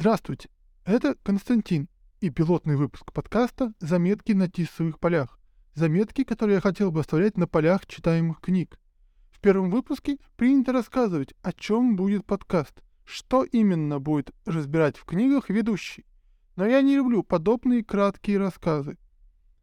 [0.00, 0.48] Здравствуйте,
[0.84, 1.88] это Константин
[2.20, 5.40] и пилотный выпуск подкаста «Заметки на тисовых полях».
[5.74, 8.78] Заметки, которые я хотел бы оставлять на полях читаемых книг.
[9.32, 15.50] В первом выпуске принято рассказывать, о чем будет подкаст, что именно будет разбирать в книгах
[15.50, 16.06] ведущий.
[16.54, 18.98] Но я не люблю подобные краткие рассказы.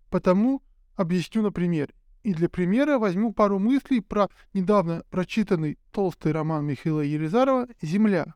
[0.09, 0.61] Потому
[0.97, 1.93] объясню на примере.
[2.23, 8.35] И для примера возьму пару мыслей про недавно прочитанный толстый роман Михаила Елизарова «Земля».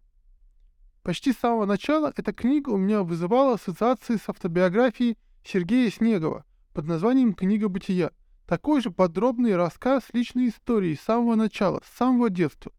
[1.10, 6.86] Почти с самого начала эта книга у меня вызывала ассоциации с автобиографией Сергея Снегова под
[6.86, 8.12] названием «Книга бытия».
[8.46, 12.72] Такой же подробный рассказ личной истории с самого начала, с самого детства.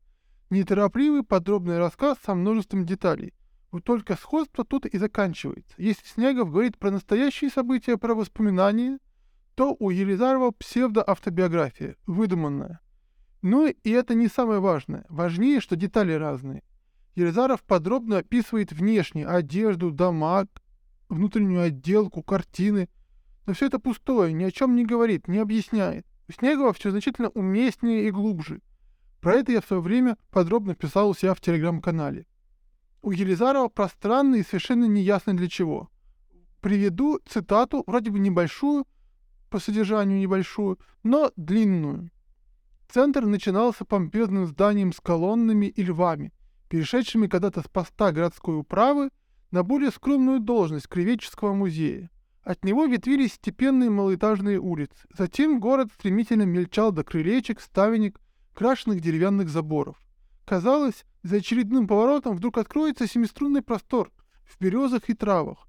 [0.49, 3.35] Неторопливый подробный рассказ со множеством деталей.
[3.73, 5.75] Вот только сходство тут и заканчивается.
[5.77, 9.01] Если Снегов говорит про настоящие события, про воспоминания–
[9.57, 12.79] то у Елизарова псевдоавтобиография, выдуманная.
[13.43, 15.05] Ну и это не самое важное.
[15.09, 16.63] Важнее, что детали разные.
[17.15, 20.47] Елизаров подробно описывает внешне одежду, дома,
[21.09, 22.89] внутреннюю отделку, картины.
[23.47, 26.07] Но все это пустое, ни о чем не говорит, не объясняет.
[26.29, 28.61] У Снегова все значительно уместнее и глубже.
[29.21, 32.27] Про это я в свое время подробно писал у себя в телеграм-канале.
[33.03, 35.91] У Елизарова пространно и совершенно неясно для чего.
[36.61, 38.87] Приведу цитату, вроде бы небольшую,
[39.49, 42.11] по содержанию небольшую, но длинную.
[42.89, 46.33] Центр начинался помпезным зданием с колоннами и львами,
[46.71, 49.11] перешедшими когда-то с поста городской управы
[49.51, 52.11] на более скромную должность Кривеческого музея.
[52.45, 54.97] От него ветвились степенные малоэтажные улицы.
[55.13, 58.21] Затем город стремительно мельчал до крылечек, ставенек,
[58.55, 59.97] крашенных деревянных заборов.
[60.47, 64.11] Казалось, за очередным поворотом вдруг откроется семиструнный простор
[64.45, 65.67] в березах и травах,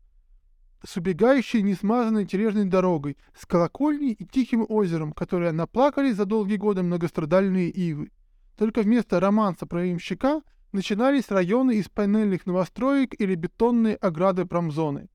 [0.86, 6.84] с убегающей несмазанной тележной дорогой, с колокольней и тихим озером, которые наплакали за долгие годы
[6.84, 8.12] многострадальные ивы.
[8.56, 10.42] Только вместо романса про имщика
[10.72, 15.10] начинались районы из панельных новостроек или бетонные ограды промзоны.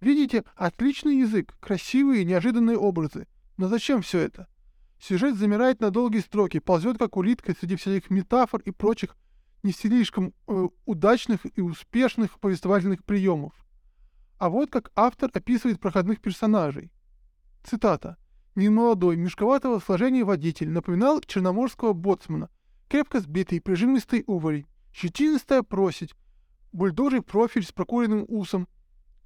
[0.00, 3.26] Видите, отличный язык, красивые неожиданные образы.
[3.56, 4.48] Но зачем все это?
[5.00, 9.16] Сюжет замирает на долгие строки, ползет как улитка среди всяких метафор и прочих
[9.62, 13.52] не слишком э, удачных и успешных повествовательных приемов.
[14.38, 16.92] А вот как автор описывает проходных персонажей.
[17.62, 18.18] Цитата.
[18.56, 22.50] Немолодой, мешковатого сложения водитель напоминал черноморского боцмана,
[22.94, 26.14] крепко сбитый, прижимистый уволень, щетинистая просить,
[26.70, 28.68] бульдожий профиль с прокуренным усом,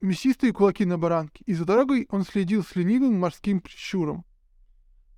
[0.01, 4.25] мясистые кулаки на баранке, и за дорогой он следил с ленивым морским прищуром.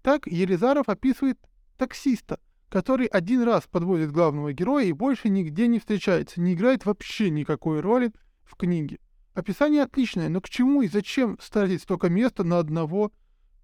[0.02, 1.38] Так Елизаров описывает
[1.78, 7.30] таксиста, который один раз подвозит главного героя и больше нигде не встречается, не играет вообще
[7.30, 8.12] никакой роли
[8.42, 8.98] в книге.
[9.32, 13.12] Описание отличное, но к чему и зачем ставить столько места на одного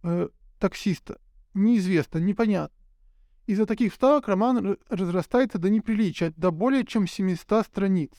[0.04, 0.28] э,
[0.60, 1.20] таксиста?
[1.54, 2.85] Неизвестно, непонятно.
[3.46, 8.10] Из-за таких вставок роман разрастается до неприличия, до более чем 700 страниц.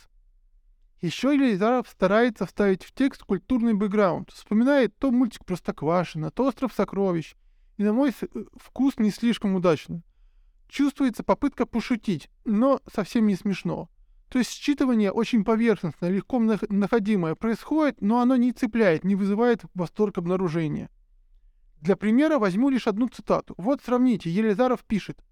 [1.02, 7.36] Еще Елизаров старается вставить в текст культурный бэкграунд, вспоминает то мультик Простоквашино, то Остров сокровищ,
[7.76, 10.02] и на мой э, вкус не слишком удачно.
[10.68, 13.90] Чувствуется попытка пошутить, но совсем не смешно.
[14.30, 20.18] То есть считывание очень поверхностное, легко находимое происходит, но оно не цепляет, не вызывает восторг
[20.18, 20.90] обнаружения.
[21.82, 23.54] Для примера возьму лишь одну цитату.
[23.58, 25.24] Вот сравните, Елизаров пишет.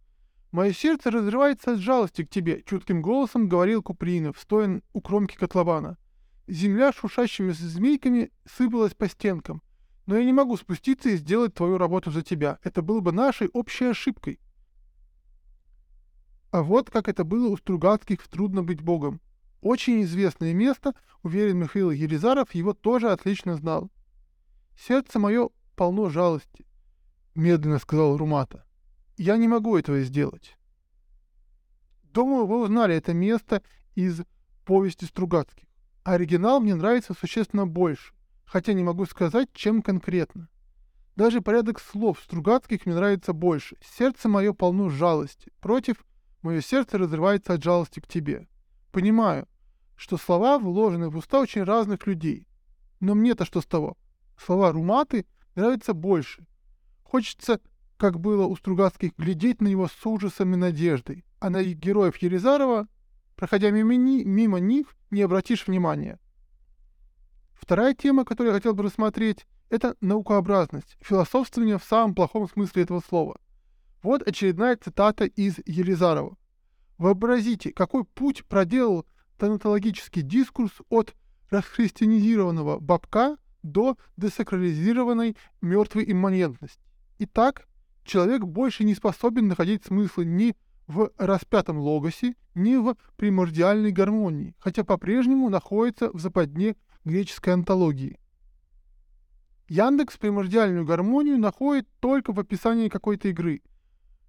[0.51, 5.97] «Мое сердце разрывается от жалости к тебе»,— чутким голосом говорил Купринов, стоя у кромки котлована.
[6.47, 9.61] Земля шушащими змейками сыпалась по стенкам.
[10.05, 12.59] Но я не могу спуститься и сделать твою работу за тебя.
[12.63, 14.39] Это было бы нашей общей ошибкой.
[16.51, 19.19] А вот как это было у Стругацких в «Трудно быть богом».
[19.61, 23.89] Очень известное место, уверен Михаил Елизаров, его тоже отлично знал.
[24.77, 26.65] «Сердце мое полно жалости»,—
[27.35, 28.65] медленно сказал Румата.
[29.17, 30.57] «Я не могу этого сделать».
[32.03, 33.61] Думаю, вы узнали это место
[33.93, 34.21] из
[34.63, 35.67] повести Стругацких.
[36.03, 38.13] Оригинал мне нравится существенно больше,
[38.45, 40.47] хотя не могу сказать, чем конкретно.
[41.15, 43.75] Даже порядок слов Стругацких мне нравится больше.
[43.81, 46.05] Сердце мое полно жалости против
[46.45, 48.47] Мое сердце разрывается от жалости к тебе.
[48.91, 49.47] Понимаю,
[49.95, 52.47] что слова вложены в уста очень разных людей.
[52.99, 53.97] Но мне-то что с того?
[54.37, 56.45] Слова Руматы нравятся больше.
[57.03, 57.59] Хочется,
[57.97, 62.87] как было у Стругацких, глядеть на него с ужасом и надеждой, а на героев Елизарова,
[63.35, 66.19] проходя мимо, мимо них, не обратишь внимания.
[67.53, 72.99] Вторая тема, которую я хотел бы рассмотреть, это наукообразность, философствование в самом плохом смысле этого
[72.99, 73.39] слова.
[74.03, 76.37] Вот очередная цитата из Елизарова.
[76.97, 79.05] Вообразите, какой путь проделал
[79.37, 81.13] тонатологический дискурс от
[81.49, 83.37] расхристианизированного бабка
[83.71, 86.81] до десакрализированной мертвой имманентности.
[87.19, 87.67] Итак,
[88.03, 90.55] человек больше не способен находить смысла ни
[90.87, 98.19] в распятом логосе, ни в примордиальной гармонии, хотя по-прежнему находится в западне греческой антологии.
[99.67, 103.63] Яндекс примордиальную гармонию находит только в описании какой-то игры.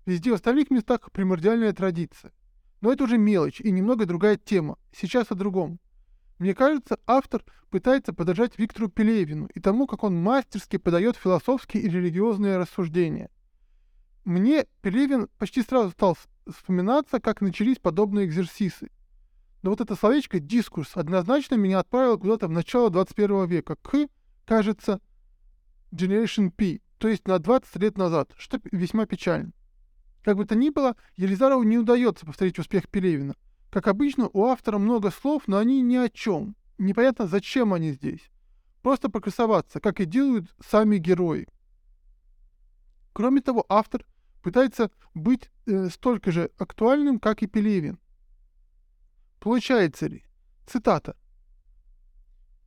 [0.06, 2.32] Везде в остальных местах примордиальная традиция.
[2.80, 4.78] Но это уже мелочь и немного другая тема.
[4.92, 5.78] Сейчас о другом.
[6.38, 11.88] Мне кажется, автор пытается подражать Виктору Пелевину и тому, как он мастерски подает философские и
[11.88, 13.30] религиозные рассуждения.
[14.24, 18.90] Мне Пелевин почти сразу стал вспоминаться, как начались подобные экзерсисы.
[19.62, 24.06] Но вот это словечко «дискурс» однозначно меня отправило куда-то в начало 21 века, к,
[24.44, 25.00] кажется,
[25.92, 29.52] Generation P, то есть на 20 лет назад, что весьма печально.
[30.22, 33.34] Как бы то ни было, Елизарову не удается повторить успех Пелевина.
[33.76, 36.56] Как обычно, у автора много слов, но они ни о чем.
[36.78, 38.30] Непонятно, зачем они здесь.
[38.80, 41.46] Просто покрасоваться, как и делают сами герои.
[43.12, 44.06] Кроме того, автор
[44.42, 47.98] пытается быть э, столько же актуальным, как и Пелевин.
[49.40, 50.24] Получается ли?
[50.66, 51.14] Цитата.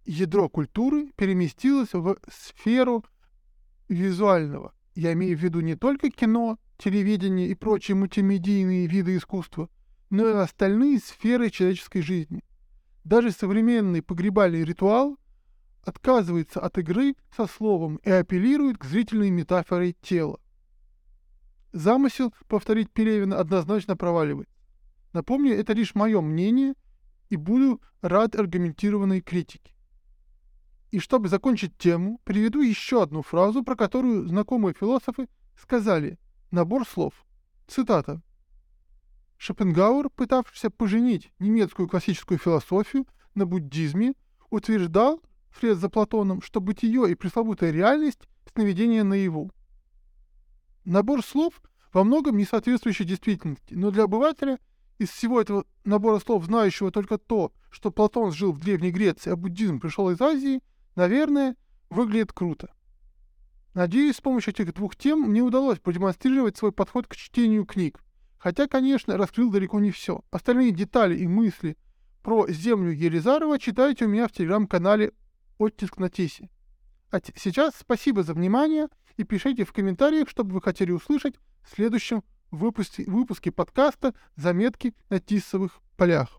[0.05, 3.03] Ядро культуры переместилось в сферу
[3.88, 4.75] визуального.
[4.94, 9.69] Я имею в виду не только кино, телевидение и прочие мультимедийные виды искусства,
[10.09, 12.44] но и остальные сферы человеческой жизни.
[13.03, 15.17] Даже современный погребальный ритуал
[15.83, 20.39] отказывается от игры со словом и апеллирует к зрительной метафоре тела.
[21.71, 24.50] Замысел повторить Пелевина однозначно проваливает.
[25.13, 26.73] Напомню, это лишь мое мнение,
[27.29, 29.73] и буду рад аргументированной критике.
[30.91, 36.17] И чтобы закончить тему, приведу еще одну фразу, про которую знакомые философы сказали
[36.50, 37.13] «набор слов».
[37.67, 38.21] Цитата.
[39.39, 44.13] Шопенгауэр, пытавшийся поженить немецкую классическую философию на буддизме,
[44.50, 49.50] утверждал, вслед за Платоном, что бытие и пресловутая реальность— сновидение наяву.
[50.83, 51.62] Набор слов
[51.94, 54.59] во многом не соответствующий действительности, но для обывателя
[54.97, 59.38] из всего этого набора слов, знающего только то, что Платон жил в Древней Греции, а
[59.38, 60.62] буддизм пришел из Азии,
[60.95, 61.56] наверное,
[61.89, 62.74] выглядит круто.
[63.74, 68.01] Надеюсь, с помощью этих двух тем мне удалось продемонстрировать свой подход к чтению книг.
[68.39, 70.24] Хотя, конечно, раскрыл далеко не все.
[70.31, 71.77] Остальные детали и мысли
[72.24, 75.12] про землю Елизарова читайте у меня в телеграм-канале
[75.57, 76.50] «Оттиск на Тесе».
[77.12, 78.88] А сейчас спасибо за внимание
[79.18, 84.95] и пишите в комментариях, что бы вы хотели услышать в следующем выпуске, выпуске подкаста «Заметки
[85.09, 86.38] на тисовых полях».